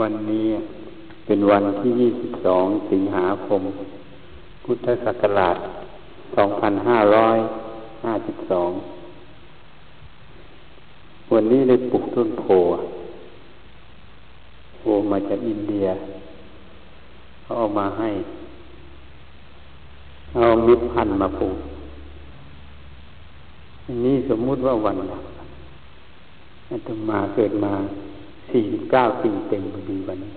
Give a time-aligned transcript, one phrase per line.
[0.00, 0.48] วันนี้
[1.26, 2.10] เป็นวันที่ยี่
[2.92, 3.62] สิงหาคม
[4.64, 5.56] พุทธศักราช
[6.34, 7.38] สองพันห้าร้อย
[8.04, 8.70] ห้าสิบสอง
[11.32, 12.44] วันนี้ได้ปลูกต้นโพ
[14.76, 15.86] โพมาจากอินเดีย
[17.42, 18.10] เขาเอามาให้
[20.36, 21.56] เอามิตรพันมาปลูก
[23.86, 24.96] อันนี้สมมุติว่าวัน
[26.70, 27.74] อาตมาเกิดมา
[28.52, 30.32] สี่สิบเก้าปีเต็มพอดีวันนี้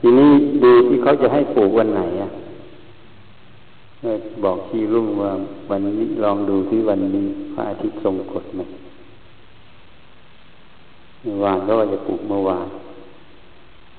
[0.00, 0.30] ทีนี้
[0.62, 2.30] ดูที่เขาจะให้ปลูกวันไหนอะ
[4.44, 5.30] บอกชีรุ่งว่า
[5.70, 8.60] วันนี้ลองดูที่วันนี้พระอาทิตย์ทรงกฎไหม
[11.22, 12.66] เมื่อวานก็ว่าจะปลูกเมื่อวาน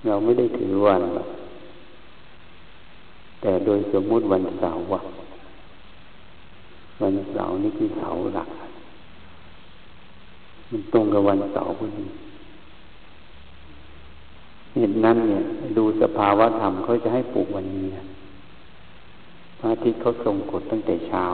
[0.07, 1.01] เราไม่ได้ถือวัน
[3.41, 4.83] แต่โดยสมมุติวันเสาร์
[7.01, 8.49] วันเสาร์นี่คือเสาหลัก
[10.69, 12.05] มันตรงกับวันเสาร์พอดี
[14.81, 15.43] เหตุนั้นเนี่ย
[15.77, 17.87] ดูสภาวะธรรมเขาจะให้ปลูกวันนี้
[19.59, 21.25] พระอาทิตย์เขาทรงกดตั้งแต่เช้า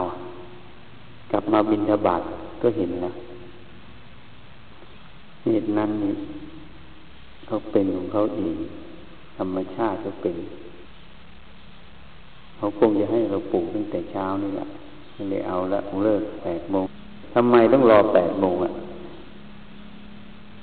[1.32, 2.22] กลับมาบินทบาท
[2.62, 3.14] ก็เห็นแล้ว
[5.46, 6.14] เหตุนั้นนี่
[7.48, 8.56] เขาเป็นของเขาเอง
[9.38, 10.36] ธรรมชาติก็เป็น
[12.58, 14.68] เขาคงจะให้เราปลูกตั้งแต่เช้านี่แหละ
[15.32, 16.86] เลยเอาละเลิกแปดโมง
[17.34, 18.72] ทำไมต้องรอแปดโมงอะ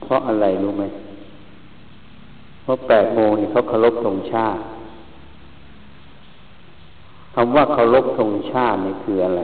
[0.03, 0.85] เพราะอะไรรู้ไหม
[2.65, 4.63] เพราะแปดโมงนี่เขาเคารพธงชาติ
[7.35, 9.43] คำว่าเคารพธงชาตินี่คืออะไร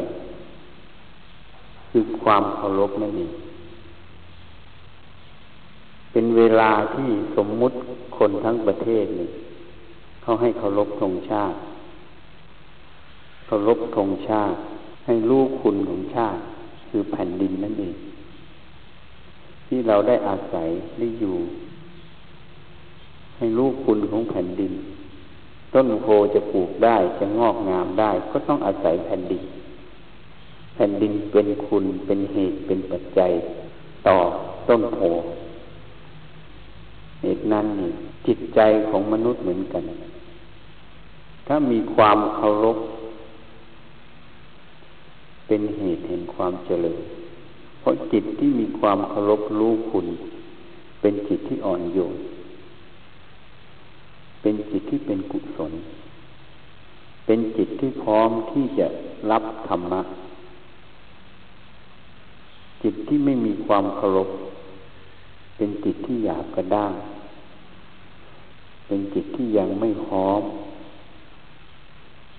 [1.91, 3.33] คือความเคารพนั่นเอง
[6.12, 7.77] เป็นเวลาที่สมมุติ
[8.17, 9.29] คนทั้งประเทศนี่
[10.23, 11.57] เขาให้เคารพธงชาติ
[13.47, 14.59] เคารพธงชาติ
[15.07, 16.41] ให้รู้คุณของชาติ
[16.89, 17.97] คือแผ่นดินนั่นเอง
[19.67, 20.69] ที่เราได้อาศัย
[20.99, 21.37] ได้อยู่
[23.41, 24.73] ให้รู้คุณของแผ่นดิน
[25.75, 29.43] ต้นโพจะปลูกได้จะงอกงามได้ ก็ต้องอาศัยแผ่นดิน
[30.75, 33.31] แผ่นดินเป็นคุณเป็นเหตุเป็นปัจจัย
[34.06, 34.19] ต่อ
[34.69, 35.00] ต้นโพ
[37.23, 37.91] เหตุนั้นนี่
[38.27, 39.84] จิตใจของมนุษย์เหมือนกัน
[41.47, 42.79] ถ้ามีความเคารพ
[45.47, 47.00] เป็นเหตุแห่งความเจริญ
[47.81, 50.06] เพราะจิตที่มีความเคารพรู้คุณ
[51.00, 52.17] เป็นจิตที่อ่อนโยน
[54.43, 55.73] เป็นจิตที่เป็นกุศล
[57.27, 58.87] เป็นจิตที่พร้อมที่จะ
[59.31, 60.03] รับธรรมะ
[62.83, 64.29] จิตที่ไม่มีความเคารพ
[65.56, 66.95] เป็นจิตที่หยาบกระด้าง
[68.87, 70.43] เป็นจิตที่ยังไม่พร้อม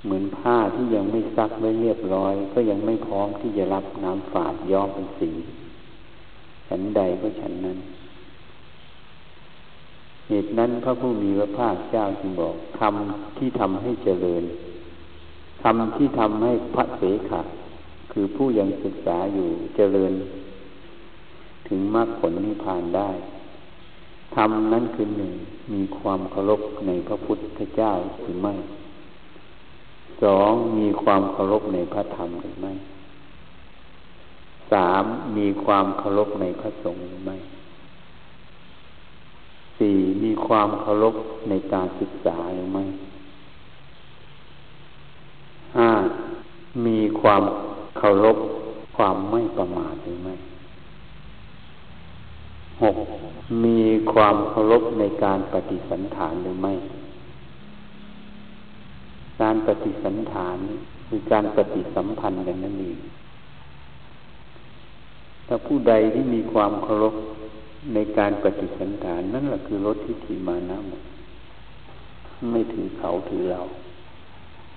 [0.03, 5.29] เหมือนผ้าที่ยังไม่ซักไม่เรียบร้อย ก็ยังไม่พร้อมที่จะรับน้ำฝาดย้อมเป็นสี
[6.67, 7.77] ฉันใดก็ฉันนั้น
[10.33, 14.43] เหตุนั้นพระผู้มีพระภาคเจ้าจึงบอกทำที่ทำให้เจริญ
[15.63, 17.41] ทำที่ทำให้พระเสขะ
[18.11, 20.13] คือผู้ยังศึกษาอยู่เจริญ
[21.67, 23.09] ถึงมรรคผลนิพพานได้
[24.35, 25.33] ทำนั้นคือหนึ่ง
[25.73, 28.53] มีความเคารพในพระพุทธเจ้าหรือไม่
[30.23, 32.73] สองมีความเคารพในพระธรรมหรือไม่
[34.71, 35.03] สาม
[35.37, 37.37] มีความเคารพในพระสงฆ์หรือไม่
[40.55, 41.15] ความเคารพ
[41.49, 42.83] ในการศึกษาหรือไม่
[45.77, 45.91] ห้า
[46.85, 47.43] มีความ
[47.97, 48.37] เคารพ
[48.97, 50.35] ความไม่ประมาทหรือไม่
[52.83, 52.97] หก
[53.65, 53.79] มี
[54.13, 56.73] ความเคารพในการปฏิสันฐานหรือไม่
[59.41, 60.57] การปฏิสันฐาน
[61.07, 62.97] คือการปฏิสัมพันธ์กันนั่นเอง
[65.47, 67.15] ถ้าผู้ใดที่มีความเคารพ
[67.93, 71.01] ในการปฏิสันฐานนั่นแหละคือรถทิฏฐิมานะหมด
[72.51, 73.61] ไม่ถือเขาถือเรา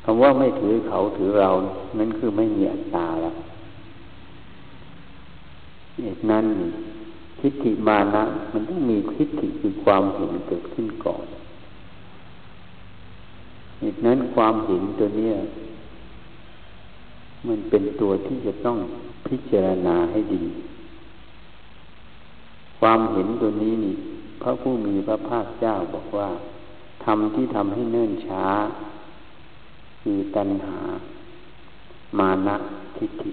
[0.04, 1.50] คำว่าไม่ถือเขาถือเรา
[1.98, 3.34] นั่นคือไม่มีอัตตาแล้ว
[6.02, 6.44] เหตุนั้น
[7.40, 11.24] ทิฏฐิมานะ มันต้องมีทิฏฐิคือความเห็นเกิดขึ้นก่อน
[13.80, 15.34] เหตุนั้นความเห็นตัวเนี้ย
[17.48, 18.78] มันเป็นตัวที่จะต้อง
[19.26, 20.44] พิจารณาให้ดี
[22.86, 23.94] ความเห็นตัวนี้นี่
[24.42, 26.28] พระผู้มีพระภาคเจ้าบอกว่า
[27.04, 28.44] ทำที่ทำให้เนิ่นช้า
[30.02, 30.78] คือตัณหา
[32.18, 32.56] มานะ
[32.96, 33.32] ทิฏฐิ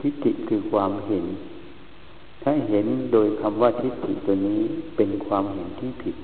[0.00, 1.24] ทิฏฐิคือความเห็น
[2.42, 4.62] ถ้าเห็นโดยคำว่าทิฏฐิตัวนี้
[4.96, 6.16] เป็นความเห็นที่ผิด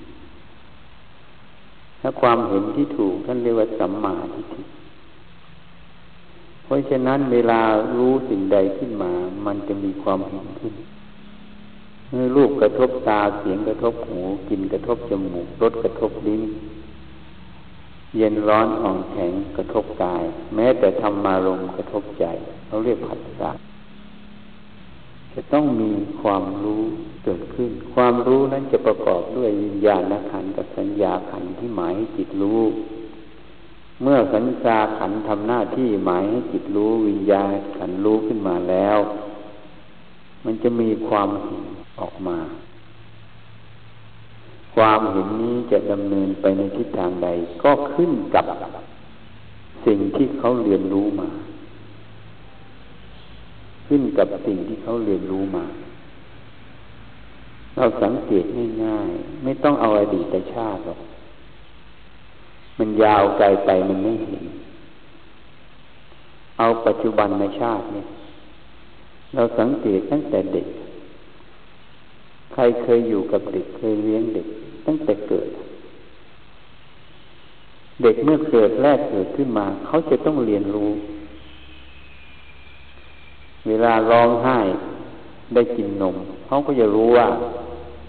[2.01, 4.63] ถ้าความเห็นที่ถูกท่านเรียกว่าสัมมาทิฏฐิ
[6.65, 7.61] เพราะฉะนั้นเวลา
[7.97, 9.13] รู้สิ่งใดขึ้นมา
[9.47, 10.75] มันจะมีความเห็นขึ้น
[12.11, 16.43] เมื่อรูปกระทบตาเสียงกระทบหูกลิ่นกระทบจมูกรสกระทบลิ้น
[18.17, 20.23] เย็นร้อนอ่อนแข็งกระทบกาย
[20.55, 22.25] แม้แต่ธรรมารมกระทบใจ
[22.67, 23.51] เขาเรียกผัสสะ
[25.33, 26.83] จะต้องมีความรู้
[27.25, 32.61] เกิดขึ้น ความรู้นั้นจะประกอบด้วยวิญญาณขันกับสัญญาขันที่หมายให้จิตรู้
[34.03, 37.47] เมื่อสัญญาขันทำหน้าที่หมายให้จิตรู้วิญญาณ
[37.79, 38.99] ขันรู้ขึ้นมาแล้ว
[40.45, 41.65] มันจะมีความเห็น
[42.01, 42.39] ออกมา
[44.75, 47.29] ความเห็นนี้จะดำเนินไปในทิศทางใด
[47.63, 48.47] ก็ขึ้นกับ
[49.87, 51.29] สิ่งที่เขาเรียนรู้มา
[53.87, 55.65] ขึ้นกับสิ่งที่เขาเรียนรู้มา
[57.77, 58.45] เราสังเกต
[58.85, 61.01] ง่ายๆไม่ต้องเอาอดีตชาติหรอก
[62.79, 64.45] มันยาวไกลไปมันไม่เห็น
[66.59, 68.07] เอาปัจจุบันในชาติเนี่ย
[69.35, 70.67] เราสังเกตตั้งแต่เด็ก
[72.53, 74.47] ใครเคยอยู่กับเด็กเคยเลี้ยงเด็ก
[74.87, 75.49] ตั้งแต่เกิด
[78.03, 80.91] เด็กเมื่อเกิดแรกเกิดขึ้นมา เขาจะต้องเรียนรู้
[83.69, 84.59] เวลาร้องไห้
[85.55, 86.17] ได้กินนม
[86.47, 87.29] เขาก็จะรู้ว่า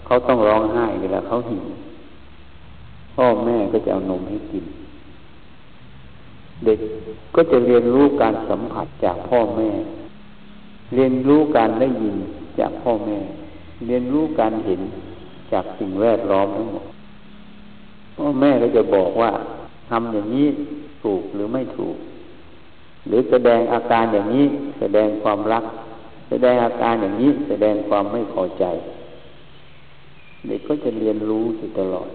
[0.06, 1.64] เขาต้องร้องไห้เวลาเขาหิว
[3.16, 4.64] พ่อแม่ก็จะเอานมให้กิน
[6.64, 6.78] เด็ก
[7.34, 9.70] ก็จะเรียนรู้การสัมผัสจากพ่อแม่
[10.94, 12.16] เรียนรู้การได้ยิน
[12.58, 13.18] จากพ่อแม่
[13.86, 14.80] เรียนรู้การเห็น
[15.52, 16.86] จากสิ่งแวดล้อมทั้งหมด
[18.16, 19.30] พ่อแม่ก็จะบอกว่า
[19.90, 20.48] ทำอย่างนี้
[21.02, 21.96] ถูกหรือไม่ถูก
[23.06, 24.46] หรือแสดงอาการอย่างนี้
[24.80, 25.64] แสดงความรัก
[26.28, 28.64] แสดงอาการอย่างนี้แสดงความไม่พอใจ
[30.46, 32.08] เด็กก็จะเรียนรู้อยู่ตลอด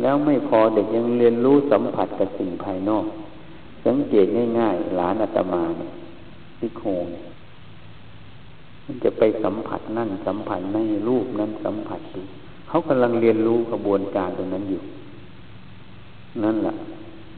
[0.00, 3.06] แล้วไม่พอเด็กยังเรียนรู้สัมผัสกับสิ่งภายนอก
[3.86, 4.26] สังเกต
[4.58, 5.90] ง่ายๆหลานอาตมาเนี่ย
[6.58, 7.06] ที่โคง
[8.84, 10.78] มันจะไปสัมผัสนั่นสัมผัสใน
[11.08, 12.20] รูปนั้นสัมผัสดู
[12.68, 14.80] เขากำลังเรียนรู้กระบวนการตรงนั้นอยู่
[16.44, 16.74] นั่นแหละ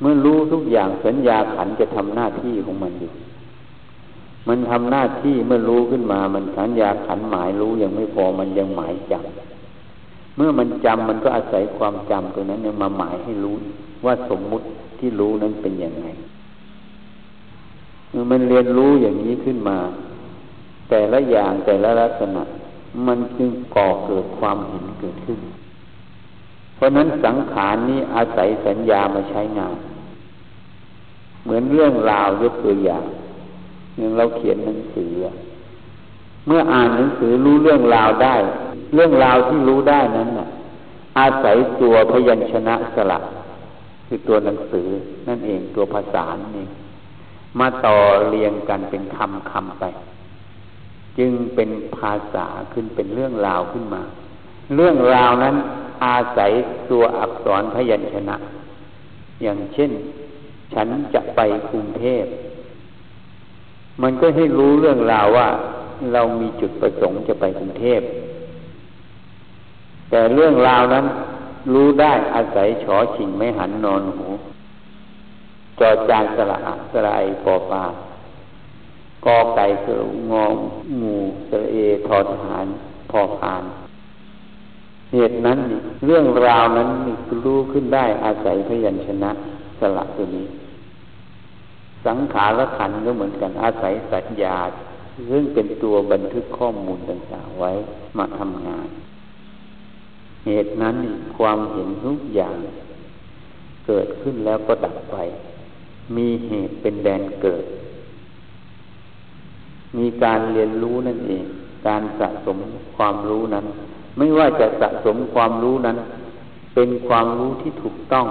[0.01, 3.11] เมื่อรู้ทุกอย่างสัญญาขันจะทำหน้าที่ของมันอยู่
[4.49, 9.60] มันทำหน้าที่เมื่อรู้ขึ้นมา มันสัญญาขันหมายรู้ยังไม่พอมันยังหมายจำ
[10.37, 13.57] เมื่อมันจำมันก็อาศัยความจำตัวนั้นยังมาหมายให้รู้
[14.05, 14.67] ว่าสมมุติ
[14.99, 16.07] ที่รู้นั้นเป็นยังไง
[18.11, 19.79] เมื่อมันเรียนรู้อย่างนี้ขึ้นมา
[20.89, 22.43] แต่ละอย่างแต่ละลักษณะ
[23.07, 25.39] มันจึงก่อเกิดความเห็นเกิดขึ้น
[26.75, 29.77] เพราะนั้นสังขารนี้อาศัยสัญญามาใช้งาน
[31.45, 33.05] เหมือนเรื่องราวยกตัวอย่าง
[33.99, 35.13] อย่างเราเขียนหนังสือ
[36.47, 38.37] เมื่ออ่านหนังสือรู้เรื่องราวได้
[38.95, 40.49] เรื่องราวที่รู้ได้นั้นน่ะ
[41.19, 43.23] อาศัยตัวพยัญชนะสลัก
[44.07, 44.89] คือตัวหนังสือ
[45.29, 46.25] นั่นเองตัวภาษา
[46.57, 46.67] นี่
[47.59, 47.97] มาต่อ
[48.29, 49.85] เรียงกันเป็นคำคำไป
[51.19, 54.03] จึงเป็นภาษาขึ้นเป็นเรื่องราวขึ้นมา
[54.77, 55.57] เรื่องราวนั้น
[56.05, 56.51] อาศัย
[56.91, 58.37] ตัวอักษรพยัญชนะ
[59.43, 59.91] อย่างเช่น
[60.75, 61.41] ฉันจะไป
[61.71, 62.25] กรุงเทพ
[64.03, 65.49] มันก็ให้รู้เรื่องราวว่า
[66.13, 68.01] เรามีจุดประสงค์จะไปกรุงเทพ
[70.11, 71.07] แต่เรื่องราวนั้น
[71.73, 74.27] รู้ได้อาศัยฉอชิงไม่หันนอนหู
[75.81, 76.59] จอจานสละ
[76.93, 77.85] สละไอปอปา
[79.27, 79.95] กอไก่สระ
[80.31, 80.47] งอ
[81.03, 81.17] งู
[81.49, 81.77] สระเอ
[82.07, 82.67] ทอทหาร
[83.11, 83.63] พอพาน
[85.13, 85.59] เหตุนั้น
[86.05, 86.89] เรื่องราวนั้น
[87.45, 89.31] รู้ขึ้นได้อาศัยพยัญชนะ
[89.81, 90.47] สละตัวนี้
[92.07, 94.57] สังขารขันก็เหมือนกันอาศัยสัญญา
[95.31, 97.73] ซึ่งเป็นตัวบันทึกข้อมูลต่างๆไว้
[98.19, 98.89] มาทำงาน
[100.47, 100.97] เหตุนั้น
[101.37, 102.57] ความเห็นทุกอย่าง
[103.87, 105.17] เกิดขึ้นแล้วก็ดับไป
[106.17, 107.65] มีเหตุเป็นแดนเกิด
[109.99, 111.45] มีการเรียนรู้นั่นเอง
[111.87, 112.59] การสะสม
[112.97, 113.67] ความรู้นั้น
[114.19, 115.97] ไม่ว่าจะสะสมความรู้นั้น
[116.75, 118.27] เป็นความรู้ที่ถูกต้อง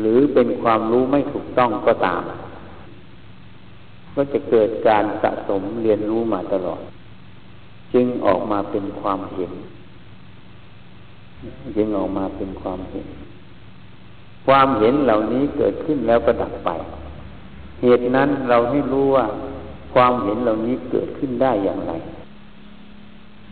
[0.00, 2.22] หรือเป็นความรู้ไม่ถูกต้องก็ตาม
[4.14, 6.80] ก็จะเกิดการสะสมเรียนรู้มาตลอด
[7.92, 9.52] จึงออกมาเป็นความเห็น
[11.76, 13.06] จึงออกมาเป็นความเห็น
[14.46, 16.70] ความเห็นเหล่านี้เกิดขึ้นแล้วก็ดับไป
[17.82, 19.26] เหตุนั้นเราให้รู้ว่า
[19.94, 21.92] ความเห็นเหล่านี้เกิดขึ้นได้อย่างไร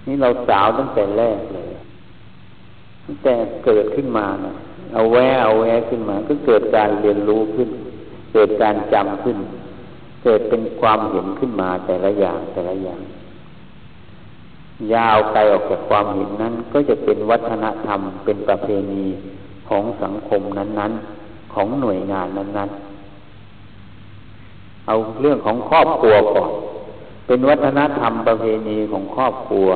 [0.06, 1.68] นี่เราสาวตั้งแต่แรกเลย
[3.04, 3.34] ตั้งแต่
[3.66, 4.52] เกิดขึ้นมานะ
[4.94, 7.68] เอาแวเอาแวขึ้นมา ก็เกิดการเรียนรู้ขึ้น
[8.32, 9.36] เกิดการจำขึ้น
[10.24, 13.00] เกิดเป็นความเห็นขึ้นมาแต่ละอย่างแต่ละอย่าง
[14.95, 19.04] ยาวไกลออกจากความเห็นนั้น ก็จะเป็นวัฒนธรรมเป็นประเพณี
[19.68, 20.92] ของสังคมนั้น
[21.23, 22.87] ๆ ของหน่วยงานนั้น ๆ
[24.87, 26.50] เอาเรื่องของครอบครัวก่อน
[27.26, 29.68] เป็นวัฒนธรรมประเพณีของครอบครัว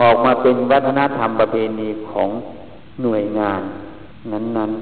[0.00, 2.28] ออกมาเป็นวัฒนธรรมประเพณีของ
[3.02, 3.62] หน่วยงาน
[4.32, 4.72] นั้น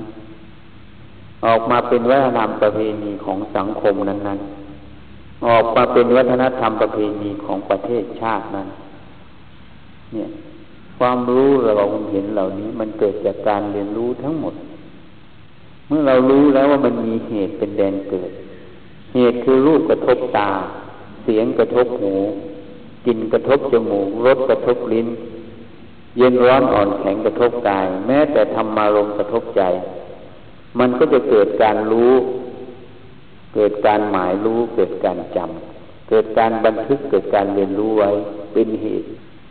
[0.68, 4.38] ๆ ออกมาเป็นวัฒนธรรมประเพณีของสังคมนั้น
[4.94, 8.68] ๆ ออกมาเป็นวัฒนธรรมประเพณีของประเทศชาตินั้น
[10.14, 10.28] เนี่ย
[10.98, 11.48] ความรู้
[11.78, 14.54] เราเห็นเหล่านี้ มันเกิดจากการเรียนรู้ทั้งหมด
[15.86, 18.30] เมื่อเรารู้แล้วว่ามันมีเหตุเป็นแดนเกิด
[19.14, 20.50] เหตุคือรูปกระทบตา
[21.22, 22.14] เสียงกระทบหู
[23.06, 25.08] กลิ่นกระทบจมูกรสกระทบลิ้น
[26.18, 29.62] เย็นร้อนอ่อนแข็งกระทบกาย แม้แต่ธรรมารมกระทบใจ
[30.78, 32.12] มันก็จะเกิดการรู้
[33.54, 38.10] เกิดการหมายรู้ เกิดการจำเกิดการบันทึกเกิดการเรียนรู้ไว้
[38.52, 39.06] เป็นเหตุ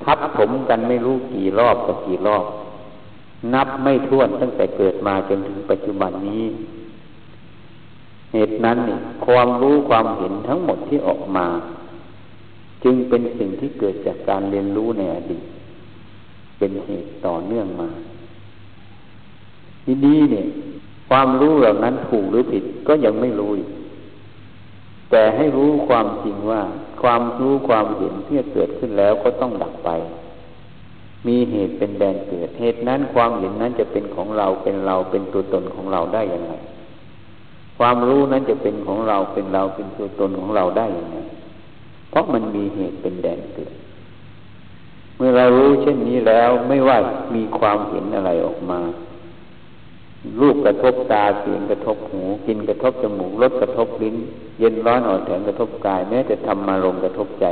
[0.06, 2.46] ทับถมกันไม่รู้กี่รอบกับกี่รอบ
[3.54, 6.44] นับไม่ถ้วนตั้งแต่เกิดมาจนถึงปัจจุบันนี้
[8.34, 8.78] เหตุนั้น
[9.26, 11.48] ความรู้ความเห็นทั้งหมดที่ออกมา
[12.84, 15.44] จึงเป็นสิ่งที่เกิดจากการเรียนรู้ในอดีต
[16.58, 17.90] เป็นเหตุต่อเนื่องมา
[19.86, 20.46] ทีนี้เนี่ย
[21.10, 23.52] ความรู้เหล่านั้นถูกหรือผิดก็ยังไม่รู้
[25.18, 26.62] แต่ให้รู้ความจริงว่า
[27.02, 29.90] ความรู้ความเห็นที่เกิดขึ้นแล้วก็ต้องดับไป
[31.28, 36.54] มีเหตุเป็นแดนเกิด เหตุนั้นความเห็นนั้นจะเป็นของเราเป็นเราเป็นตัวตนของเราได้อย่างไร
[37.78, 41.18] ความรู้นั้นจะเป็นของเราเป็นเราเป็นตัวตนของเราได้อย่างไร
[42.10, 43.74] เพราะมันมีเหตุเป็นแดนเกิด
[45.18, 46.98] เมื่อเรารู้เช่นนี้แล้วไม่ว่า
[47.36, 48.80] มีความเห็นอะไรออกมา
[50.40, 54.16] รูปกระทบตาเสียงกระทบหูกินกระทบจมูกรสกระทบลิ้น
[54.60, 57.46] เย็นร้อนอ่อนแข็งกระทบกายแม้แต่ทำมาลงกระทบใจ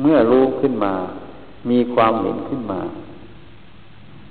[0.00, 0.94] เมื่อรู้ขึ้นมา
[1.70, 2.80] มีความเห็นขึ้นมา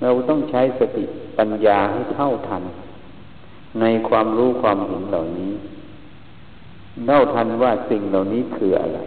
[0.02, 1.04] เราต้องใช้สติ
[1.38, 2.62] ปัญญาให้เท่าทัน
[3.80, 5.52] ในความรู้ความเห็นเหล่านี้
[7.06, 9.00] เล่าทันว่าสิ่งเหล่านี้คืออะไร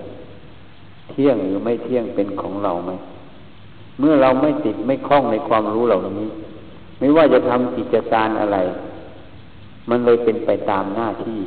[1.09, 2.91] เที่ยงหรือไม่เที่ยงเป็นของเราไหม
[3.99, 6.29] เมื่อเราไม่ติดไม่คล้องในความรู้เหล่านี้
[6.99, 8.57] ไม่ว่าจะทำกิจการอะไร
[9.89, 11.39] มันเลยเป็นไปตามหน้าที่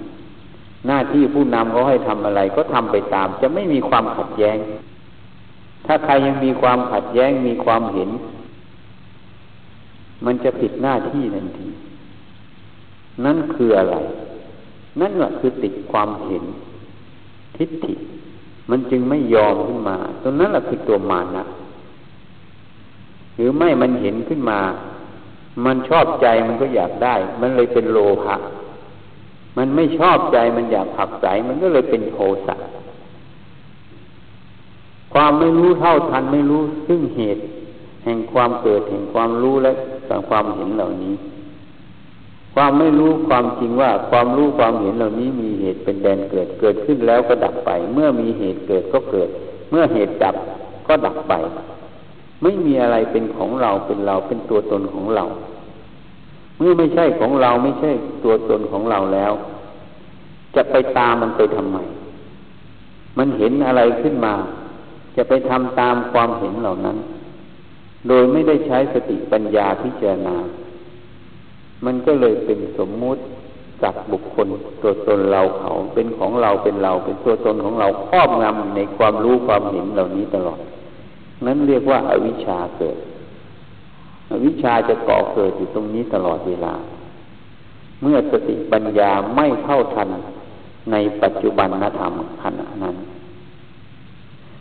[0.87, 4.59] หน้าที่ผู้นำเขาให้ทำอะไร ก็ทำไปตาม จะไม่มีความขัดแย้ง
[5.87, 8.11] ถ้าใครยังมีความขัดแย้งมีความเห็น
[10.27, 11.69] มันจะผิดหน้าที่ทันที
[13.25, 13.97] นั่นคืออะไร
[15.01, 16.45] นั่นแหละคือติดความเห็น
[17.57, 17.95] ทิฏฐิ
[18.71, 21.45] มันจึงไม่ยอมขึ้นมาตรงนั้นแหละคือตัวมานะ
[23.37, 24.59] หรือไม่มันเห็นขึ้นมา
[25.65, 28.37] มันชอบใจมันก็อยากได้ มันเลยเป็นโลภะ
[29.57, 32.57] มันไม่ชอบใจมันอยากผักใสมันก็เลยเป็นโทสะ
[35.15, 37.43] ความไม่รู้เท่าทันไม่รู้ซึ่งเหตุ
[38.05, 39.73] แห่งความเกิดแห่งความรู้และ
[40.31, 41.15] ความเห็นเหล่านี้
[42.55, 49.29] ความไม่รู้ความจริงว่าความรู้ความเห็นเหล่านี้มีเหตุเป็นแดนเกิดเกิดขึ้นแล้วก็ดับไป เมื่อมีเหตุเกิดก็เกิด
[49.71, 50.37] เมื่อเหตุดับ
[50.87, 51.35] ก็ดับไป
[52.43, 55.25] ไม่มีอะไรเป็นของเราเป็นเราเป็นตัวตนของเรา
[56.59, 57.91] เมื่อไม่ใช่ของเราไม่ใช่
[58.25, 59.33] ตัวตนของเราแล้ว
[60.55, 61.79] จะไปตามมันไปทำไม
[63.19, 64.35] มันเห็นอะไรขึ้นมา
[65.17, 66.97] จะไปทำตามความเห็นเหล่านั้น
[68.09, 70.37] โดยไม่ได้ใช้สติปัญญาพิจารณา
[71.85, 73.23] มันก็เลยเป็นสมมุติ
[73.83, 74.47] จักบุคคล
[74.83, 80.61] ตัวตนเราเขาเป็นของเราเป็นเราเป็นตัวตนของเราครอบงำในความรู้ความเห็นเหล่านี้ตลอด
[81.47, 82.97] นั้นเรียกว่าอาวิชชาเกิด
[84.31, 86.75] อวิชชาจะเกาะเกิดอยู่ตรงนี้ตลอดเวลา
[88.03, 90.09] เมื่อสติปัญญาไม่เท่าทัน
[90.93, 92.97] ในปัจจุบันนธรรมขณะนั้น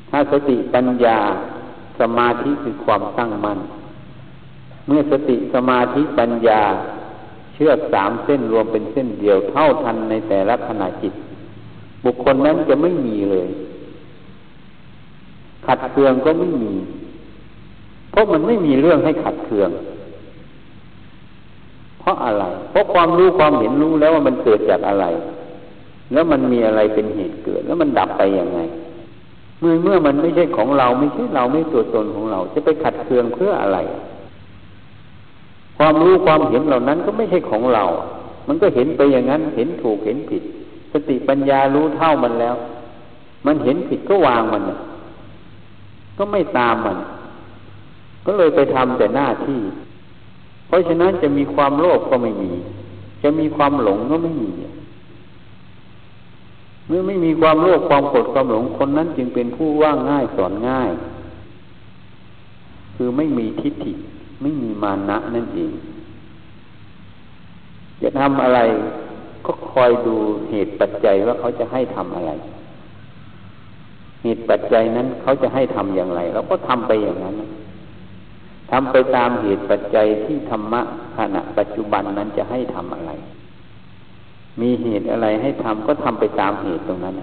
[0.10, 1.18] ถ้าสติปัญญา
[2.00, 3.60] สมาธิคือความตั้งมั่น
[4.88, 6.62] เมื่อสติสมาธิปัญญา
[7.54, 11.14] เชือกสามเส้นรวมเป็นเส้นเดียวเท่าทันในแต่ละขณะจิต
[12.04, 13.48] บุคคลนั้นจะไม่มีเลย
[15.68, 16.74] ขัดเคืองก็ไม่มี
[18.12, 19.70] เพราะมันไม่มีเรื่องให้ขัดเคือง
[22.00, 25.06] เพราะอะไร เพราะความรู้ความเห็นรู้แล้วว่ามันเกิดจากอะไร
[26.14, 28.60] แล้วมันมีอะไรเป็นเหตุเกิด แล้วมันดับไปยังไง
[29.60, 33.80] เมื่อเมื่อมันไม่ใช่ของเราไม่ใช่เราไม่ตัวตนของเรา จะไปขัดเคืองเพื่ออะไร
[35.78, 37.84] ความรู้ความเห็นเหล่านั้นก็ไม่ใช่ของเรา
[38.48, 40.44] มันก็เห็นไปอย่างนั้น เห็นถูกเห็นผิด
[40.92, 42.56] สติปัญญารู้เท่ามันแล้ว
[43.46, 44.64] มันเห็นผิดก็วางมัน
[46.18, 46.98] ก็ไม่ตามมัน
[48.26, 49.60] ก็เลยไปทำแต่หน้าที่
[50.68, 52.52] เพราะฉะนั้นจะมีความโลภก็ไม่มี
[53.24, 54.52] จะมีความหลงก็ไม่มี
[56.88, 60.92] เมื่อไม่มีความโลภความโกรธความหลงคนนั้นจึงเป็นผู้ว่างง่ายสอนง่าย
[62.96, 63.94] คือไม่มีทิฏฐิ
[64.42, 65.72] ไม่มีมานะนั่นเอง
[68.02, 68.60] จะทำอะไร
[69.46, 70.16] ก็คอยดู
[70.50, 72.32] เหตุปัจจัยว่าเขาจะให้ทำอะไร
[74.28, 77.36] เหตุปัจจัยนั้นเขาจะให้ทำอย่างไรเราก็ทำไปอย่างนั้น
[78.72, 80.82] ทำไปตามเหตุปัจจัยที่ธรรมะ
[81.18, 83.12] ขณะปัจจุบันนั้นจะให้ทำอะไร
[84.62, 87.16] มีเหตุอะไรให้ทำก็ทำไปตามเหตุตรงนั้น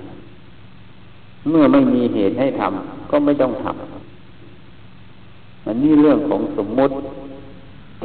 [1.50, 6.94] เมื่อไม่มีเหตุให้ทำก็ไม่ต้องทำมันนี่เรื่องของสมมุติ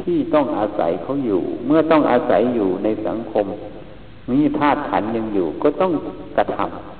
[0.02, 3.46] ที่ต้องอาศัยเขาอยู่ เมื่อต้องอาศัยอยู่ในสังคม
[4.30, 5.92] มีธาตุขันยังอยู่ ก็ต้อง
[6.36, 6.99] กระทำ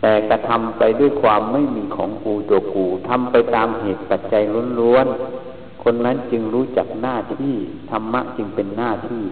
[0.00, 4.42] แต่กระทำไปด้วยความไม่มีของกูตัวกูทำไปตามเหตุปัจจัย
[4.80, 7.54] ล้วนๆ คนนั้นจึงรู้จักหน้าที่
[7.90, 9.24] ธรรมะจึงเป็นหน้าที่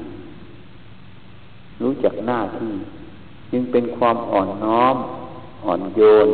[1.83, 2.75] รู้จักหน้าที่
[3.52, 4.97] จึงเป็นความอ่อนน้อม
[5.64, 6.28] อ่อนโยน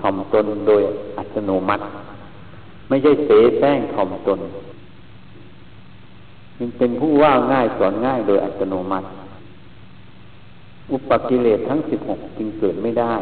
[0.00, 0.82] ถ่อมตนโดย
[1.18, 1.84] อัตโนมัติ
[2.88, 4.40] ไม่ใช่เสแสร้งถ่อมตน
[6.58, 9.08] จึงเป็นผู้ว่าง่ายสอนง่ายโดยอัตโนมัติ
[10.92, 13.14] อุปกิเลสทั้งสิบหกจึงเกิดไม่ได้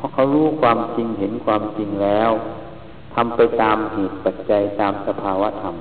[0.00, 2.30] ราะเขารู้ความจริงเห็นความจริงแล้ว
[3.14, 5.74] ทำไปตามเหตุปัจจัยตามสภาวะธรรม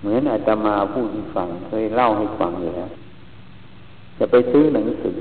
[0.00, 2.90] เหมือนอาตมาผู้ที่ฟังเคยเล่าให้ฟังอยู่แล้ว
[4.18, 5.18] จะไปซื้อหนังสือ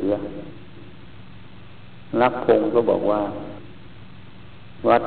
[2.21, 3.21] รักพงก็บอกว่า
[4.87, 5.01] วัด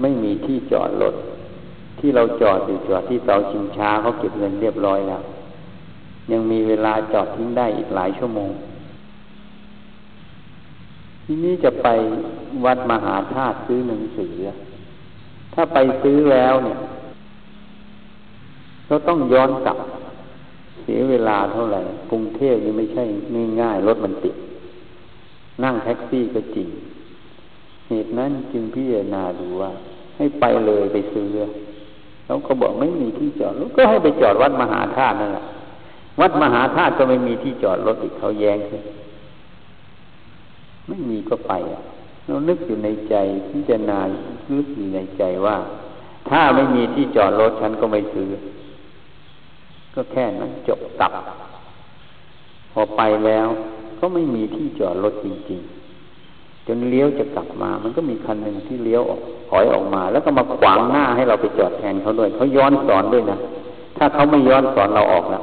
[0.00, 1.14] ไม่มีที่จอดรถ
[1.98, 5.22] ที่เราจอดอยู่จอดที่เตาชิงช้าเขาเก็บเงินเรียบร้อยแล้ว
[6.32, 8.50] ยังมีเวลาจอดทิ้งได้อีกหลายชั่วโมง
[11.24, 11.88] ทีนี้จะไป
[12.64, 14.34] วัดมหาธาตุซื้อหนังสือ
[15.54, 16.78] ถ้าไปซื้อแล้วเนี่ย
[18.86, 19.78] เราต้องย้อนกลับ
[20.82, 23.04] เสียเวลาเท่าไหร่กรุงเทพนี่ไม่ใช่
[23.60, 24.36] ง่ายๆรถมันติด
[25.64, 26.68] นั่งแท็กซี่ก็จริง
[27.88, 29.70] เหตุนั้นจึงพิจารณาดูว่า
[30.16, 31.28] ให้ไปเลยไปซื้อ
[32.26, 35.44] แล้วก็บอกไม่มีที่จอดรถก็ให้ไปจอดวัดมหาธาตุนั่นแหละ
[36.20, 38.82] วัดมหาธาตุก็ไม่มีที่จอดรถอีกเขาแย้งเลย
[40.88, 41.52] ไม่มีก็ไป
[42.26, 43.14] เรานึกอยู่ในใจ
[43.50, 43.98] พิจารณา
[44.56, 45.56] ลึกอยู่ในใจว่า
[46.28, 48.28] ถ้าไม่มีที่จอดรถฉันก็ไม่ซื้อ
[49.94, 51.12] ก็แค่นั้นจบตับ
[52.72, 53.48] พอไปแล้ว
[54.00, 59.20] ก็ไม่มีที่จอดรถจริงๆ จนเลี้ยวจะกลับมา มันก็มีคันหนึ่งที่เลี้ยวออก
[59.50, 63.38] ถอยออกมา แล้วก็มาขวางหน้าให้เราไปจอดแทนเขาด้วยเขาย้อนสอนด้วยนะ
[63.96, 65.42] ถ้าเขาไม่ย้อนสอนเราออกแล้ว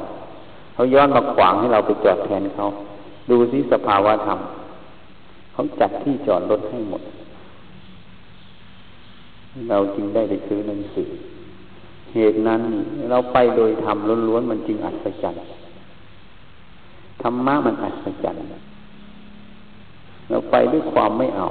[0.74, 2.66] เขาย้อนมาขวางให้เราไปจอดแทนเขา
[3.30, 4.38] ดูสิสภาวะธรรม
[5.52, 7.02] เขาจัดที่จอดรถให้หมด
[9.70, 11.08] เราจึงได้ไปซื้อหนังสือ
[12.14, 12.60] เหตุนั้น
[13.10, 13.96] เราไปโดยธรรม
[14.28, 15.42] ล้วนๆมันจึงอัศจรรย์
[17.22, 18.42] ธรรมะมันอัศจรรย์
[20.28, 21.48] เราไปด้วยความไม่เอา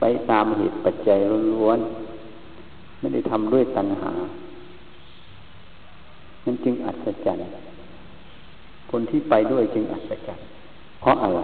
[0.00, 1.18] ไปตามเหตุปัจจัย
[1.54, 4.12] ล้วนๆไม่ได้ทำด้วยตัณหา
[6.44, 7.44] มันจึงอัศจรรย์
[8.90, 10.46] คนที่ไปด้วยจึงอัศจรรย์
[11.00, 11.40] เพราะอะไร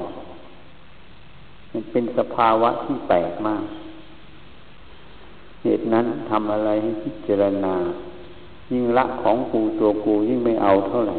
[1.72, 3.64] มันเป็นสภาวะที่แปลกมาก
[5.62, 7.74] เหตุนั้นทำอะไรให้พิจารณา
[8.72, 11.16] ยิ่งละของกูตัวกูยิ่งไม่เอาเท่าไหร่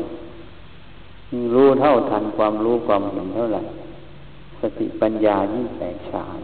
[1.31, 3.61] ยิ่งรู้เท่าทันความรู้ความเห็นเท่าไหร่
[4.59, 6.39] สติปัญญายิ่งแตกฉาน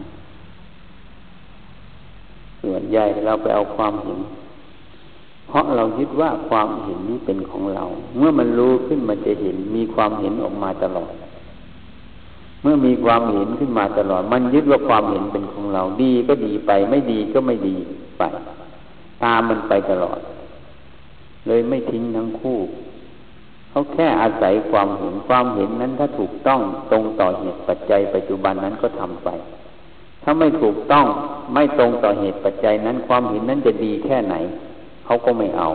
[2.62, 4.20] ส่วนใหญ่เราไปเอาความเห็น
[5.48, 7.84] เพราะเรายึดว่าความเห็นนี้เป็นของเรา
[8.16, 11.12] เมื่อมันรู้ขึ้นมันจะเห็นมีความเห็นออกมาตลอด
[12.62, 17.76] เมื่อมีความเห็นขึ้นมาตลอด มันยึดว่าความเห็นเป็นของเราดีก็ดีไป ไม่ดีก็ไม่ดี
[18.18, 18.22] ไป
[19.22, 20.20] ตามมันไปตลอด
[21.46, 22.58] เลยไม่ทิ้งทั้งคู่
[23.70, 29.28] เขาแค่อาศัยความเห็นความเห็นนั้นถ้าถูกต้องตรงต่อเหตุปัจจัย ปัจจุบันนั้นก็ทำไป
[30.22, 31.06] ถ้าไม่ถูกต้อง
[31.54, 34.34] ไม่ตรงต่อเหตุปัจจัยนั้น ความเห็นนั้นจะดีแค่ไหน
[35.06, 35.68] เขาก็ไม่เอา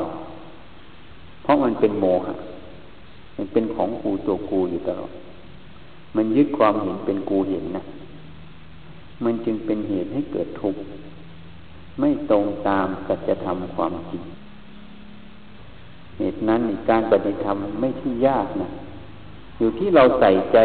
[1.43, 2.36] เพราะมันเป็นโมหะ
[3.38, 5.12] มันเป็นของกูตัวกูอยู่ตลอด
[6.15, 7.84] มันยึดความเห็นเป็นกูเห็นนะ
[9.23, 10.82] มันจึงเป็นเหตุให้เกิดทุกข์
[11.99, 14.23] ไม่ตรงตามสัจธรรมความจริง
[16.17, 18.69] เหตุนั้นการปฏิธรรมไม่ใช่ยากนะ
[19.60, 20.58] อยู่ที่เราใส่ใจ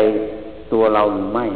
[0.72, 1.46] ตัวเราหรือไม่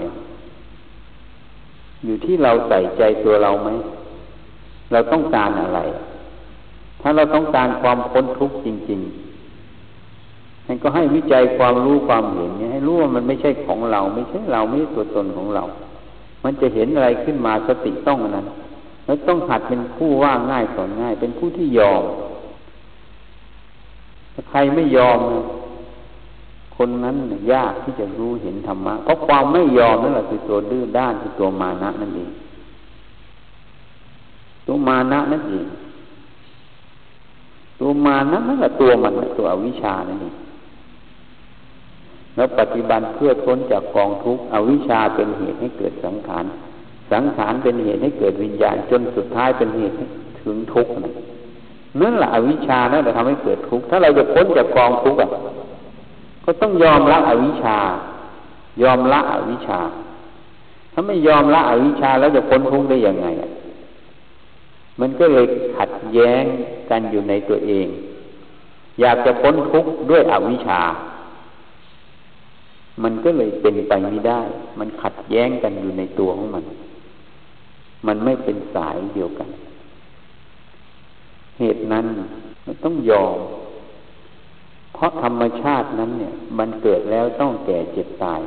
[2.04, 3.70] อยู่ที่เราใส่ใจตัวเราไหม
[4.92, 5.80] เราต้องการอะไร
[7.00, 9.23] ถ้าเราต้องการความพ้นทุกข์จริง ๆ
[10.66, 15.64] นั่นก็ให้วิจัยความรู้ความเห็นให้รู้ว่ามันไม่ใช่ของเรา ไม่ใช่เราไม่ใช่ตัวตนของเรา
[16.44, 18.46] มันจะเห็นอะไรขึ้นมาสติต้องนั้น
[19.04, 22.02] แล้วต้องหัดเป็นผู้ว่าง่ายสอนง่าย เป็นผู้ที่ยอม
[24.34, 25.18] ถ้าใครไม่ยอม
[26.76, 27.16] คนนั้น
[27.52, 32.30] ยากที่จะรู้เห็นธรรมะเพราะความไม่ยอมนั่นแหละคือตัวดื้อด้านคือตัวมานะนั่นเอง
[34.66, 35.66] ตัวมานะนั่นเอง
[37.80, 40.34] ตัวมานะนั่นแหละตัวมันตัวอวิชานั่นเอง
[42.36, 46.44] แล้วปฏิบัติเพื่อพ้นจากกองทุกข์อวิชชาเป็นเหตุให้เกิดสังขาร
[47.12, 49.94] สังขารเป็นเหตุให้เกิดวิญญาณจนสุดท้ายเป็นเหตุ
[50.42, 50.92] ถึงทุกข์
[52.00, 55.18] นั่นแหละอวิชชานั่นแหละทำให้เกิดทุกข์ถ้าเราจะพ้นจากกองทุกข์
[56.44, 57.78] ก็ต้องยอมละอวิชชา
[58.82, 59.80] ยอมละอวิชชา
[60.92, 63.26] ถ้าไม่ยอมละอวิชชาแล้วจะพ้นทุกข์ได้ยังไง
[65.00, 66.44] มันก็เลยขัดแย้ง
[66.90, 67.86] กันอยู่ในตัวเอง
[69.00, 70.80] อยากจะพ้นทุกข์ด้วยอวิชชา
[73.02, 74.40] มันก็เลยเป็นไปไม่ได้
[74.78, 76.64] มันขัดแย้งกันอยู่ในตัวของมัน
[78.06, 79.48] มันไม่เป็นสายเดียวกัน
[81.58, 82.06] เหตุนั้น
[82.66, 83.38] มันต้องยอม
[84.94, 88.40] เพราะธรรมชาตินั้นเนี่ย มันเกิดแล้วต้องแก่เจ็บตาย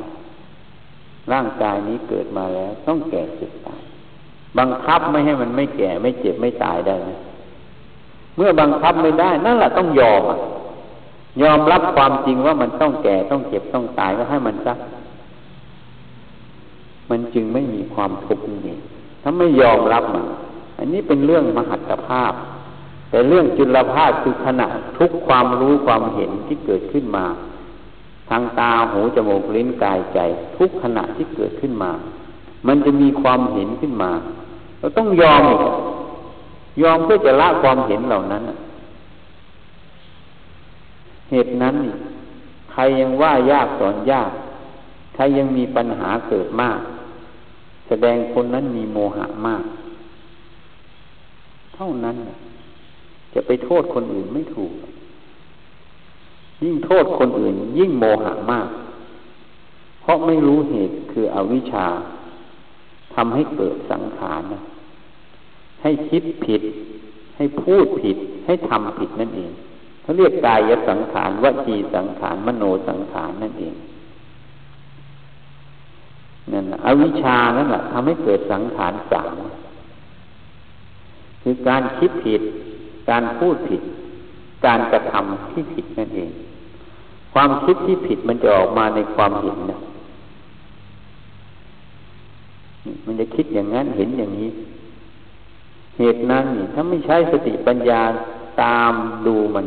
[1.32, 3.80] ร่างกายนี้เกิดมาแล้วต้องแก่เจ็บตาย
[4.58, 7.10] บังคับไม่ให้มันไม่แก่ไม่เจ็บไม่ตายได้ไหม
[8.36, 10.38] เมื่อบังคับไม่ได้ นั่นแหละต้องยอมอะ
[11.42, 14.74] ยอมรับความจริงว่ามันต้องแก่ต้องเจ็บต้องตายก็ให้มันซะ
[17.10, 18.76] มันจึงไม่มีความทุกข์นี่
[19.22, 20.26] ถ้าไม่ยอมรับมัน
[20.78, 22.32] อันนี้เป็นเรื่องมหัตภาพ
[23.10, 24.66] แต่เรื่องจุลภาพคือขณะ
[24.98, 27.24] ทุกความรู้ความเห็นที่เกิดขึ้นมา
[28.30, 30.18] ทางตาหูจมูกลิ้นกายใจ
[30.58, 31.90] ทุกขณะที่เกิดขึ้นมา
[32.66, 34.10] มันจะมีความเห็นขึ้นมา
[34.78, 35.60] เราต้องยอมอีก
[36.82, 38.42] ยอมเพื่อจะละความเห็นเหล่านั้น
[41.30, 41.76] เหตุนั้น
[42.72, 44.30] ใครยังว่ายากสอนยาก
[45.14, 46.80] ใครยังมีปัญหาเกิดมาก
[47.88, 49.64] แสดงคนนั้นมีโมหะมาก
[51.74, 52.16] เท่านั้น
[53.34, 54.72] จะไปโทษคนอื่นไม่ถูก
[56.62, 58.68] ยิ่งโทษคนอื่น ยิ่งโมหะมาก
[60.00, 61.86] เพราะไม่รู้เหตุคืออวิชชา
[63.14, 64.60] ทำให้เกิดสังขารนะ
[65.82, 66.62] ให้คิดผิด
[67.36, 69.52] ให้พูดผิด ให้ทำผิดนั่นเอง
[70.08, 73.74] เขาเรียกกายสังขารวจีสังขารมโนสังขารนั่นเอง
[76.52, 79.34] นั่นอวิชานั่นแหละทำให้เกิดสังขารสาม
[81.42, 82.42] คือการคิดผิด
[83.10, 83.82] การพูดผิด
[84.66, 86.30] การกระทำที่ผิดนั่นเอง
[87.34, 89.78] ความคิดที่ผิดมันจะออกมาในความเห็นนะ
[93.06, 94.50] มันจะคิดอย่างนั้นเห็นอย่างนี้
[95.98, 98.02] เหตุนั้นนี่ถ้าไม่ใช้สติปัญญา
[98.62, 98.92] ตาม
[99.28, 99.66] ดูมัน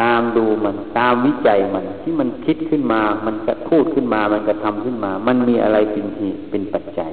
[0.00, 7.12] ตามดูมัน ตามวิจัยมัน ที่มันคิดขึ้นมา มันกระพูดขึ้นมา มันกระทำขึ้นมา มันมีอะไรเป็นเหตุเป็นปัจจัย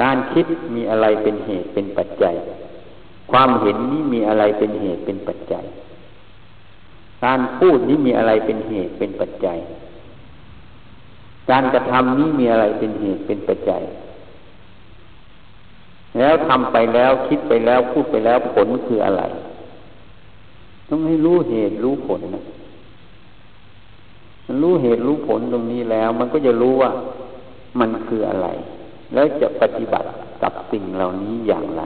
[0.00, 2.34] การคิดมีอะไรเป็นเหตุเป็นปัจจัย
[3.30, 5.64] ความเห็นนี้มีอะไรเป็นเหตุเป็นปัจจัย
[7.24, 9.58] การพูดนี้มีอะไรเป็นเหตุเป็นปัจจัย
[11.50, 13.82] การกระทำนี้มีอะไรเป็นเหตุเป็นปัจจัย
[16.18, 19.22] แล้วทำไปแล้วคิดไปแล้วพูดไปแล้วผลคืออะไร
[20.88, 22.44] ต้องให้รู้เหตุรู้ผลนะ
[24.46, 26.90] มันรู้เหตุรู้ผลตรงนี้แล้ว มันก็จะรู้ว่า
[27.80, 28.48] มันคืออะไร
[29.14, 30.08] แล้วจะปฏิบัติ
[30.42, 31.82] กับสิ่งเหล่านี้อย่างไร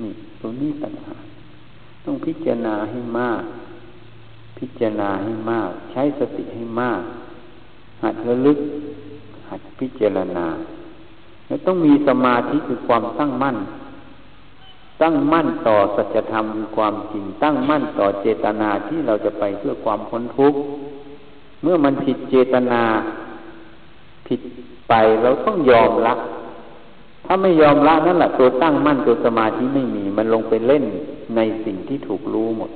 [0.00, 1.14] นี่ตรงนี้ปัญหา
[2.04, 3.42] ต้องพิจารณาให้มาก
[4.58, 7.02] พิจารณาให้มาก ใช้สติให้มาก
[8.02, 8.58] หัดระลึก
[9.48, 10.46] หัดพิจารณา
[11.46, 13.56] แล้วต้องมีสมาธิคือความตั้งมั่น
[15.02, 20.58] ตั้งมั่นต่อสัจธรรมคือความจริง ตั้งมั่นต่อเจตนาที่เราจะไปเพื่อความพ้นทุกข์
[21.62, 22.82] เมื่อมันผิดเจตนา
[24.26, 24.40] ผิด
[24.88, 26.14] ไปเราต้องยอมละ
[27.26, 30.84] ถ้าไม่ยอมละนั่นแหละตัวตั้งมั่นตัวสมาธิไม่มี มันลงไปเล่น
[31.36, 32.70] ในสิ่งที่ถูกรู้หมด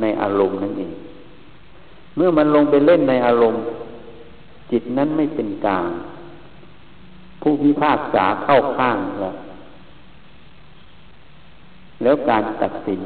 [0.00, 0.92] ในอารมณ์นั่นเอง
[2.16, 3.62] เมื่อมันลงไปเล่นในอารมณ์
[4.70, 5.90] จิตนั้นไม่เป็นกลาง
[7.42, 9.34] ผู้พิพากษาเข้าข้างแล้ว
[12.02, 13.00] แล้วการตัดสิน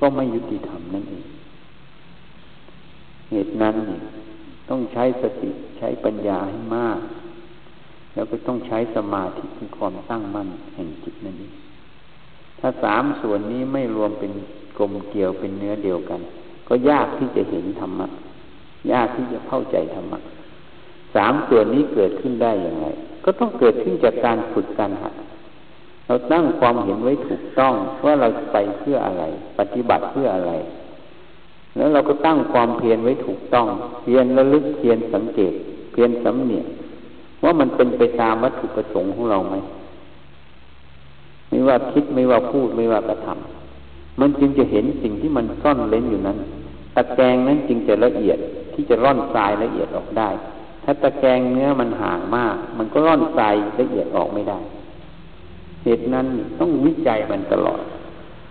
[0.00, 1.24] ก็ไม่ยุติธรรมนั่นเอง
[3.30, 3.74] เหตุนั้น
[4.68, 7.00] ต้องใช้สติใช้ปัญญาให้มาก
[8.14, 11.52] แล้วก็ต้องใช้สมาธิคือความตั้งมั่นแห่งจิตนั่นเอง
[12.60, 14.32] ถ้าสามส่วนนี้ไม่รวมเป็น
[14.78, 16.20] กลมเกลียวเป็นเนื้อเดียวกัน
[16.68, 18.06] ก็ยากที่จะเห็นธรรมะ
[18.92, 20.18] ยากที่จะเข้าใจธรรมะ
[21.14, 22.86] สามส่วนนี้เกิดขึ้นได้อย่างไร
[23.24, 25.14] ก็ต้องเกิดขึ้นจากการฝึกการหัด
[26.06, 29.24] เราตั้งความเห็นไว้ถูกต้องว่าเราไปเพื่ออะไร
[29.58, 30.52] ปฏิบัติเพื่ออะไร
[31.76, 33.66] แล้วเราก็ตั้งความเพียรไว้ถูกต้อง
[34.02, 35.52] เพียรระลึกเพียรสังเกต
[35.92, 36.66] เพียรสำเนียก
[37.44, 39.56] ว่ามันเป็นไปตามวัตถุประสงค์ของเราไหม
[41.48, 46.38] ไม่ว่าคิดไม่ว่าพูดไม่ว่ากระทำมันจึงจะเห็นสิ่งที่มันซ่อนเล้นอยู่นั้น
[46.94, 48.38] ตะแกรงนั้นจึงจะละเอียด
[48.74, 50.28] ที่จะร่อนทรายละเอียดออกได้
[50.84, 54.58] ถ้าตะแกรงเนื้อมันห่างมาก มันก็ร่อนทรายละเอียดออกไม่ได้
[55.86, 56.26] เหตุนั้น
[56.60, 57.80] ต้องวิจัยมันตลอด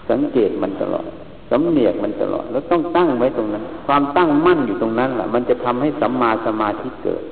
[0.10, 1.06] สังเกตมันตลอด
[1.50, 7.24] สำเนียกมันตลอด แล้วต้องตั้งไว้ตรงนั้น ความตั้งมั่นอยู่ตรงนั้นแหละมันจะทำให้สัมมาสมาธิเกิด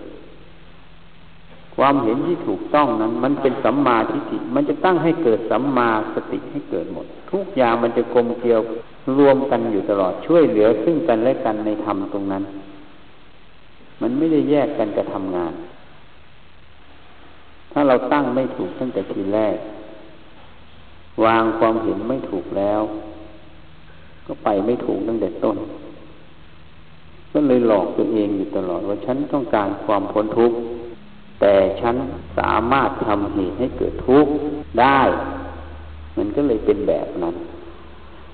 [1.76, 8.62] ความเห็นที่ถูกต้องนั้น มันเป็นสัมมาทิฏฐิมันจะตั้งให้เกิดสัมมาสติให้เกิดหมด ทุกอย่างมันจะกลมเกลียว
[9.18, 12.44] รวมกันอยู่ตลอดช่วยเหลือซึ่งกันและกันในธรรมตรงนั้น
[14.02, 15.54] มันไม่ได้แยกกันจะทำงาน
[17.72, 19.58] ถ้าเราตั้งไม่ถูกตั้งแต่ทีแรก
[21.26, 22.82] วางความเห็นไม่ถูกแล้ว
[24.28, 25.58] ก็ไปไม่ถูกตั้งแต่ต้น
[27.32, 30.58] ก็เลยหลอกตัวเองอยู่ตลอดว่าฉันต้องการความพ้นทุกข์
[31.40, 31.96] แต่ฉัน
[32.38, 34.32] สามารถทำเหตุให้เกิดทุกข์
[34.80, 35.02] ได้
[36.18, 37.36] มันก็เลยเป็นแบบนั้น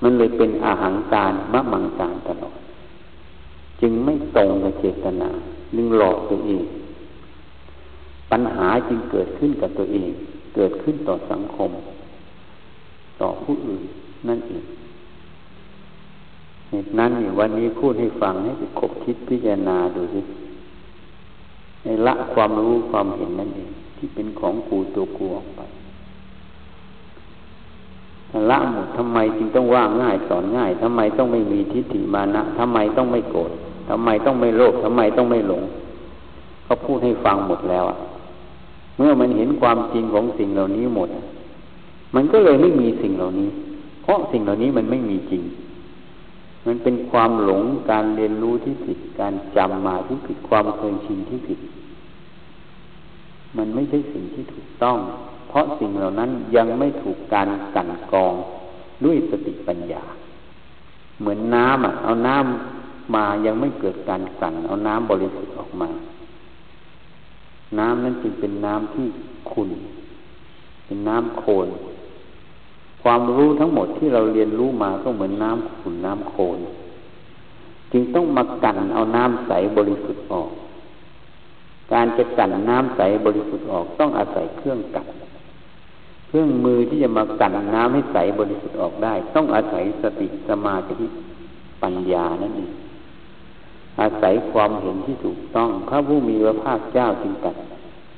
[0.02, 2.58] มันเลยเป็นอาหางการมะมังการตลอด
[3.80, 5.30] จึงไม่ตรงกับเจตนา
[5.76, 6.64] นึงหลอกตัวเอง
[8.30, 10.10] ปัญหาจึงเกิดขึ้นกับตัวเอง
[10.54, 11.70] เกิดขึ้นต่อสังคม
[13.20, 13.82] ต่อผู้อื่น
[14.28, 14.64] นั่นเอง
[16.70, 20.20] เหตุนั้นวันนี้พูดให้ฟังให้ไปคบคิดพิจารณาดูสิ
[21.84, 25.60] ในละความรู้ความเห็นนั่นเองที่เป็นของกูตัวกูออกไป
[28.50, 33.50] ละหมดทำไมจึงต้องว่าง่ายสอนง่ายทำไมต้องไม่มีทิฏฐิมานะทำไมต้องไม่โกรธ
[33.88, 35.62] ทำไมต้องไม่โลภทำไมต้องไม่หลง
[36.64, 37.96] เขาพูดให้ฟังหมดแล้วอะ
[38.96, 41.08] เมื่อมันเห็นความจริงของสิ่งเหล่านี้หมด
[42.14, 43.50] มันก็เลยไม่มีสิ่งเหล่านี้
[44.02, 45.42] เพราะสิ่งเหล่านี้มันไม่มีจริง
[46.66, 51.60] มันเป็นความหลงการเรียนรู้ที่ผิด การจำมาที่ผิดความเคยชินที่ผิด
[53.56, 54.98] มันไม่ใช่สิ่งที่ถูกต้อง
[55.48, 58.34] เพราะสิ่งเหล่านั้นยังไม่ถูกการกั่นกอง
[59.04, 60.02] ด้วยสติปัญญา
[61.20, 65.88] เหมือนน้ำอะ เอาน้ำมายังไม่เกิดการกั่น เอาน้ำบริสุทธิ์ออกมา
[67.78, 69.06] น้ำนั้นจึงเป็นน้ำที่
[69.50, 69.70] ขุ่น
[70.84, 71.68] เป็นน้ำโคลน
[73.02, 76.58] ความรู้ทั้งหมดที่เราเรียนรู้มาก็เหมือนน้ำขุ่นน้ำโคลน
[77.92, 80.50] จึงต้องมากันเอาน้ำใสบริสุทธิ์ออก
[81.92, 85.06] การจะกันน้ำใสบริสุทธิ์ออกต้องอาศัยเครื่องกัน
[86.28, 91.06] เครื่องมือที่จะมากันน้ำให้ใสบริสุทธิ์ออกได้ ต้องอาศัยสติสมาธิ
[91.82, 92.70] ปัญญานั่นเอง
[94.00, 97.56] อาศัยความเห็นที่ถูกต้อง พระผู้มีพระภาคเจ้าจึงตัด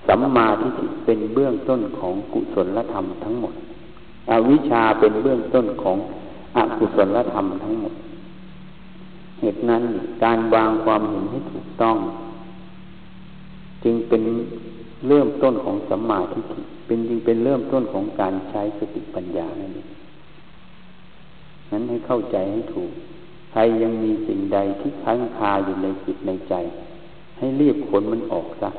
[0.07, 3.55] สัมมาทิฏฐิเป็นเบื้องต้นของกุศลธรรมทั้งหมด
[4.31, 5.97] อวิชชาเป็นเบื้องต้นของ
[6.57, 7.95] อกุศลธรรมทั้งหมด
[9.41, 9.83] เหตุนั้น
[10.25, 11.97] การวางความเห็นให้ถูกต้อง
[13.85, 14.23] จึงเป็น
[15.09, 19.89] เริ่มต้นของสัมมาทิฏฐิเป็นจึงเป็นเริ่มต้นของการใช้สติปัญญานั่นเอง
[21.71, 22.91] นั้นให้เข้าใจให้ถูก
[23.53, 26.55] ใครยังมีสิ่งใดที่ค้างคาอยู่ในจิตในใจ
[27.39, 28.71] ให้รีบขนมันออกซะ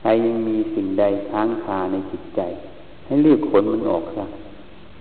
[0.00, 2.40] ใครยังมีสิ่งใดค้างคาในจิตใจ
[3.10, 4.24] ให้รีบขนมันออกซะ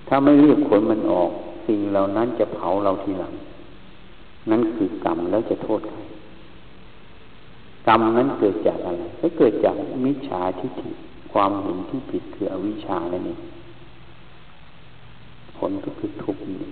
[0.08, 1.32] ถ้าไม่รีบขนมันออก
[1.68, 3.34] สิ่งเหล่านั้นจะเผาเราทีหลัง
[4.50, 6.00] นั่นคือกรรมแล้วจะโทษใคร
[7.88, 10.92] กรรมนั้นเกิดจากอะไรก็เกิดจากมิจฉาทิฏฐิ
[11.32, 13.40] ความเห็นที่ผิดคืออวิชชานั่นเอง
[15.58, 16.70] ผลก็คือทุกข์นี่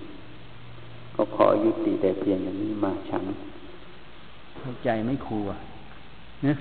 [1.16, 3.24] ก็ขอยุติแต่เพียงอย่างนี้มาฉัน
[4.60, 5.58] เข้าใจไม่ครูอะ
[6.46, 6.54] นะ